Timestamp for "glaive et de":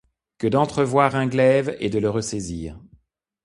1.27-1.99